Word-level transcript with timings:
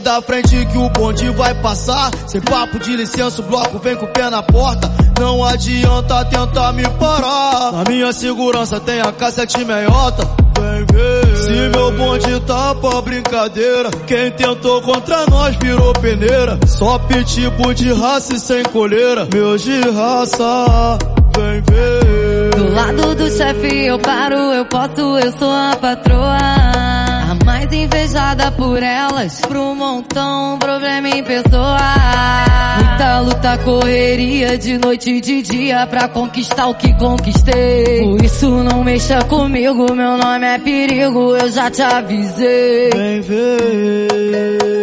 da 0.00 0.20
frente 0.22 0.66
que 0.66 0.78
o 0.78 0.88
bonde 0.90 1.28
vai 1.30 1.54
passar. 1.54 2.10
Sem 2.26 2.40
papo 2.40 2.78
de 2.78 2.96
licença, 2.96 3.40
o 3.42 3.44
bloco 3.44 3.78
vem 3.78 3.96
com 3.96 4.06
o 4.06 4.08
pé 4.08 4.30
na 4.30 4.42
porta. 4.42 4.90
Não 5.18 5.44
adianta 5.44 6.24
tentar 6.24 6.72
me 6.72 6.82
parar. 6.98 7.72
Na 7.72 7.84
minha 7.88 8.12
segurança 8.12 8.80
tem 8.80 9.00
a 9.00 9.12
cassete 9.12 9.64
meiota. 9.64 10.28
Vem 10.58 10.86
ver. 10.92 11.36
Se 11.36 11.68
meu 11.76 11.92
bonde 11.92 12.40
tá 12.40 12.74
pra 12.74 13.00
brincadeira, 13.02 13.90
quem 14.06 14.30
tentou 14.32 14.80
contra 14.82 15.26
nós 15.26 15.56
virou 15.56 15.92
peneira. 15.94 16.58
Só 16.66 16.98
pitbull 16.98 17.74
de 17.74 17.92
raça 17.92 18.34
e 18.34 18.40
sem 18.40 18.62
coleira. 18.64 19.28
Meus 19.32 19.62
de 19.62 19.80
raça, 19.90 20.98
vem 21.36 21.62
ver. 21.62 22.50
Do 22.56 22.74
lado 22.74 23.14
do 23.14 23.30
chefe 23.30 23.86
eu 23.86 23.98
paro, 23.98 24.36
eu 24.36 24.64
posso, 24.66 25.18
eu 25.18 25.32
sou 25.38 25.50
a 25.50 25.76
patroa 25.80 26.71
mais 27.44 27.72
invejada 27.72 28.50
por 28.52 28.82
elas. 28.82 29.40
Pro 29.40 29.74
montão, 29.74 30.58
problema 30.58 31.08
em 31.08 31.22
pessoa. 31.22 31.78
Muita 32.76 33.20
luta, 33.20 33.58
correria 33.58 34.56
de 34.56 34.78
noite 34.78 35.10
e 35.10 35.20
de 35.20 35.42
dia 35.42 35.86
pra 35.86 36.08
conquistar 36.08 36.68
o 36.68 36.74
que 36.74 36.92
conquistei. 36.94 38.02
Por 38.02 38.24
isso 38.24 38.48
não 38.48 38.82
mexa 38.82 39.22
comigo, 39.24 39.94
meu 39.94 40.16
nome 40.16 40.46
é 40.46 40.58
perigo, 40.58 41.36
eu 41.36 41.50
já 41.50 41.70
te 41.70 41.82
avisei. 41.82 42.90
Vem 42.90 43.20
ver. 43.20 44.81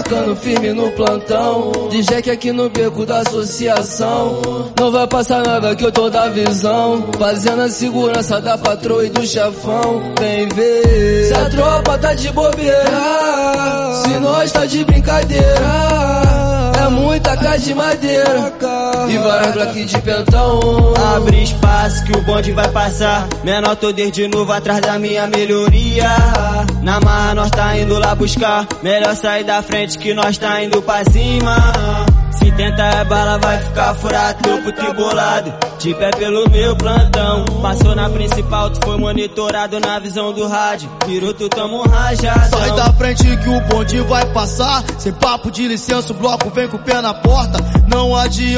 Marcando 0.00 0.34
firme 0.36 0.72
no 0.72 0.90
plantão. 0.92 1.72
De 1.90 2.02
jeque 2.02 2.30
aqui 2.30 2.52
no 2.52 2.70
beco 2.70 3.04
da 3.04 3.18
associação. 3.18 4.72
Não 4.78 4.90
vai 4.90 5.06
passar 5.06 5.44
nada 5.44 5.76
que 5.76 5.84
eu 5.84 5.92
tô 5.92 6.08
da 6.08 6.28
visão. 6.28 7.10
Fazendo 7.18 7.62
a 7.62 7.68
segurança 7.68 8.40
da 8.40 8.56
patroa 8.56 9.04
e 9.04 9.10
do 9.10 9.26
chefão. 9.26 10.02
Vem 10.18 10.48
ver. 10.48 11.26
Se 11.26 11.34
a 11.34 11.50
tropa 11.50 11.98
tá 11.98 12.14
de 12.14 12.30
bobeira. 12.32 12.80
Se 14.02 14.18
nós 14.20 14.50
tá 14.50 14.64
de 14.64 14.84
brincadeira 14.84 16.40
muita 16.90 17.36
casa 17.36 17.58
de 17.58 17.74
madeira 17.74 18.49
e 19.08 19.18
várias 19.18 19.54
black 19.54 19.84
de 19.84 20.00
pentão. 20.00 20.60
Abre 21.16 21.42
espaço 21.42 22.04
que 22.04 22.12
o 22.12 22.20
bonde 22.22 22.52
vai 22.52 22.68
passar. 22.68 23.26
Menor 23.42 23.76
tô 23.76 23.92
desde 23.92 24.28
novo 24.28 24.52
atrás 24.52 24.80
da 24.80 24.98
minha 24.98 25.26
melhoria. 25.26 26.08
Na 26.82 27.00
marra 27.00 27.34
nós 27.34 27.50
tá 27.50 27.76
indo 27.76 27.98
lá 27.98 28.14
buscar. 28.14 28.66
Melhor 28.82 29.14
sair 29.16 29.44
da 29.44 29.62
frente 29.62 29.98
que 29.98 30.12
nós 30.12 30.36
tá 30.36 30.62
indo 30.62 30.82
pra 30.82 31.04
cima. 31.04 31.56
Se 32.32 32.50
tentar 32.52 33.00
é 33.00 33.04
bala, 33.04 33.38
vai 33.38 33.58
ficar 33.58 33.94
furado, 33.94 34.42
topo 34.42 34.72
tribolado. 34.72 35.52
De 35.78 35.94
pé 35.94 36.10
pelo 36.10 36.48
meu 36.50 36.76
plantão. 36.76 37.44
Passou 37.60 37.94
na 37.94 38.08
principal, 38.08 38.70
tu 38.70 38.80
foi 38.84 38.98
monitorado 38.98 39.80
na 39.80 39.98
visão 39.98 40.32
do 40.32 40.46
rádio. 40.46 40.88
Piruto, 41.06 41.48
tamo 41.48 41.82
rajado. 41.82 42.56
Sai 42.56 42.72
da 42.72 42.92
frente 42.92 43.36
que 43.36 43.48
o 43.48 43.60
bonde 43.62 44.00
vai 44.02 44.24
passar. 44.32 44.84
Sem 44.98 45.12
papo 45.12 45.50
de 45.50 45.66
licença, 45.66 46.12
o 46.12 46.16
bloco 46.16 46.50
vem 46.50 46.68
com 46.68 46.76
o 46.76 46.80
pé 46.80 47.00
na 47.00 47.12
porta. 47.12 47.58
Não 47.88 48.14
adianta 48.14 48.49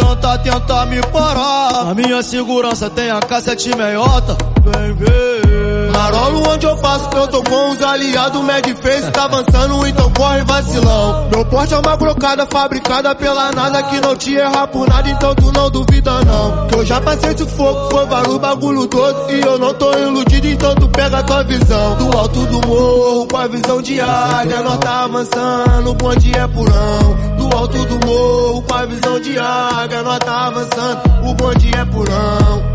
tentar 0.43 0.87
me 0.87 1.01
parar. 1.09 1.91
A 1.91 1.95
minha 1.95 2.23
segurança 2.23 2.89
tem 2.89 3.11
a 3.11 3.21
cassete 3.21 3.75
meiota. 3.77 4.37
Vem 4.65 4.93
ver. 4.95 5.52
Marolo 5.91 6.49
onde 6.51 6.67
eu 6.67 6.77
passo, 6.77 7.09
eu 7.15 7.27
tô 7.29 7.43
com 7.43 7.71
os 7.71 7.83
aliados. 7.83 8.43
Mad 8.43 8.67
Face 8.81 9.11
tá 9.11 9.25
avançando, 9.25 9.87
então 9.87 10.11
corre 10.13 10.45
vacilão. 10.45 11.29
Meu 11.31 11.45
porte 11.47 11.75
é 11.75 11.79
uma 11.79 11.97
brocada 11.97 12.47
fabricada 12.47 13.15
pela 13.15 13.51
nada 13.53 13.83
que 13.83 14.01
não 14.01 14.17
te 14.17 14.37
erra 14.37 14.67
por 14.67 14.89
nada, 14.89 15.09
então 15.09 15.35
tu 15.35 15.53
não 15.53 15.71
duvida 15.71 16.25
não. 16.25 16.67
Que 16.69 16.75
eu 16.77 16.85
já 16.85 17.01
passei 17.01 17.37
sufoco, 17.37 17.91
foi 17.91 18.07
vários 18.07 18.39
bagulho 18.39 18.87
todo. 18.87 19.31
E 19.31 19.41
eu 19.41 19.59
não 19.59 19.75
tô 19.75 19.93
iludido, 19.93 20.47
então 20.47 20.75
tu 20.75 20.89
pega 20.89 21.23
tua 21.23 21.43
visão. 21.45 21.97
Do 21.97 22.19
alto 22.19 22.47
do 22.47 22.67
morro, 22.67 23.27
com 23.27 23.37
a 23.37 23.47
visão 23.47 23.83
de 23.83 24.01
águia, 24.01 24.63
nós 24.63 24.79
tá 24.79 25.05
avançando, 25.05 25.91
o 25.91 25.95
bonde 25.95 26.37
é 26.37 26.47
purão. 26.47 27.17
Do 27.39 27.57
alto 27.57 27.79
do 27.87 28.07
morro, 28.07 28.63
com 28.63 28.75
a 28.75 28.87
visão 28.87 29.21
de 29.21 29.39
águia, 29.39 30.03
nós 30.03 30.19
tá 30.19 30.47
avançando, 30.47 31.29
o 31.29 31.35
bonde 31.35 31.71
é 31.75 31.85
purão. 31.85 32.73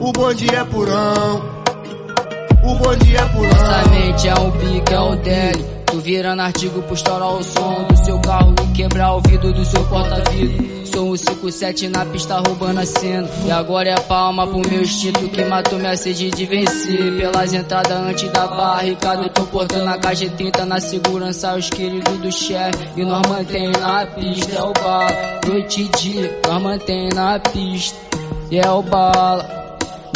O 0.00 0.12
bonde 0.12 0.54
é 0.54 0.64
purão. 0.64 1.57
O 2.62 2.74
bonde 2.74 3.16
é 3.16 3.24
purão. 3.26 3.50
Essa 3.50 3.88
mente 3.90 4.28
é 4.28 4.34
um 4.34 4.50
pique, 4.50 4.92
é 4.92 5.00
um 5.00 5.16
dele. 5.16 5.64
Tu 5.86 6.00
virando 6.00 6.42
artigo 6.42 6.82
por 6.82 6.94
estourar 6.94 7.34
o 7.34 7.42
som 7.42 7.84
do 7.88 7.96
seu 8.04 8.18
carro 8.20 8.54
e 8.62 8.76
quebrar 8.76 9.14
o 9.14 9.22
vidro 9.22 9.52
do 9.52 9.64
seu 9.64 9.82
porta-vidro. 9.84 10.86
Sou 10.86 11.12
um 11.12 11.16
57 11.16 11.88
na 11.88 12.04
pista 12.04 12.42
roubando 12.46 12.80
a 12.80 12.86
cena. 12.86 13.28
E 13.46 13.50
agora 13.50 13.88
é 13.88 14.00
palma 14.00 14.46
pro 14.46 14.60
meu 14.68 14.82
instinto 14.82 15.28
que 15.28 15.44
matou 15.44 15.78
minha 15.78 15.96
sede 15.96 16.30
de 16.30 16.44
vencer. 16.44 17.16
Pelas 17.16 17.54
entradas 17.54 17.98
antes 17.98 18.30
da 18.32 18.46
barricada, 18.46 19.22
eu 19.22 19.28
tô 19.30 19.44
portando 19.44 19.88
a 19.88 19.98
KG30 19.98 20.64
na 20.64 20.78
segurança, 20.80 21.54
os 21.54 21.70
queridos 21.70 22.18
do 22.18 22.30
chefe. 22.30 22.90
E 22.96 23.04
nós 23.04 23.26
mantém 23.26 23.70
na 23.70 24.04
pista, 24.06 24.56
é 24.56 24.62
o 24.62 24.72
bala. 24.74 25.40
Noite 25.46 25.82
e 25.82 25.88
dia, 25.98 26.40
nós 26.46 26.62
mantém 26.62 27.08
na 27.14 27.38
pista. 27.38 27.96
E 28.50 28.58
é 28.58 28.70
o 28.70 28.82
bala 28.82 29.58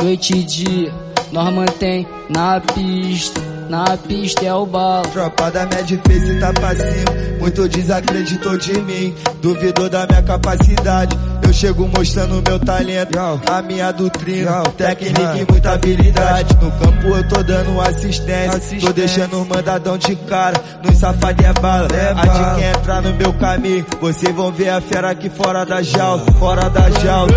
noite 0.03 0.37
e 0.37 0.43
dia, 0.43 0.93
nós 1.33 1.53
mantém 1.53 2.07
na 2.29 2.61
pista. 2.61 3.41
Na 3.69 3.97
pista 3.97 4.45
é 4.45 4.53
o 4.53 4.67
bala. 4.67 5.03
Tropa 5.09 5.51
da 5.51 5.61
Mad 5.61 5.89
Face 5.89 6.39
tá 6.39 6.53
pra 6.53 6.77
cima. 6.77 7.39
Muito 7.41 7.67
desacreditou 7.69 8.59
de 8.59 8.79
mim. 8.83 9.15
Duvidou 9.41 9.89
da 9.89 10.07
minha 10.07 10.23
capacidade. 10.23 11.17
Eu 11.43 11.53
chego 11.53 11.89
mostrando 11.89 12.43
meu 12.47 12.59
talento, 12.59 13.19
a 13.51 13.61
minha 13.61 13.93
doutrina, 13.93 14.63
técnica 14.77 15.37
e 15.37 15.51
muita 15.51 15.73
habilidade. 15.73 16.55
No 16.55 16.71
campo 16.73 17.09
eu 17.09 17.29
tô 17.29 17.43
dando 17.43 17.79
assistência, 17.81 18.81
tô 18.81 18.93
deixando 18.93 19.39
um 19.39 19.45
mandadão 19.45 19.99
de 19.99 20.17
cara. 20.17 20.59
No 20.83 20.95
safado 20.95 21.45
é 21.45 21.53
bala, 21.53 21.89
a 22.17 22.27
de 22.27 22.55
quem 22.61 22.71
entrar 22.71 23.03
no 23.03 23.13
meu 23.15 23.35
caminho. 23.35 23.85
Vocês 24.01 24.35
vão 24.35 24.51
ver 24.51 24.71
a 24.71 24.81
fera 24.81 25.11
aqui 25.11 25.29
fora 25.29 25.65
da 25.67 25.83
jaula, 25.83 26.25
fora 26.39 26.71
da 26.71 26.89
jaula 26.89 27.33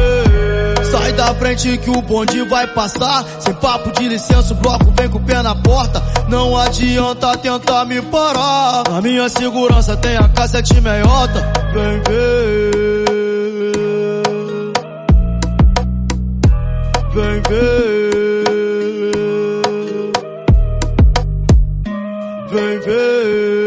da 1.26 1.34
frente 1.34 1.78
que 1.80 1.90
o 1.90 2.02
bonde 2.02 2.44
vai 2.44 2.68
passar. 2.68 3.26
Sem 3.40 3.54
papo 3.56 3.92
de 3.92 4.08
licença, 4.08 4.54
o 4.54 4.58
bloco 4.58 4.94
vem 4.96 5.10
com 5.10 5.18
o 5.18 5.24
pé 5.24 5.42
na 5.42 5.56
porta. 5.56 6.02
Não 6.30 6.56
adianta 6.56 7.36
tentar 7.38 7.86
me 7.86 8.02
parar. 8.04 8.84
Na 8.90 9.02
minha 9.02 9.28
segurança 9.30 9.98
tem 9.98 10.16
a 10.18 10.30
cassete 10.30 10.80
meiota. 10.80 11.52
Vem 11.74 12.02
ver. 12.04 13.06
Vem 17.14 17.42
ver. 17.50 18.46
Vem 22.52 22.80
ver. 22.82 23.65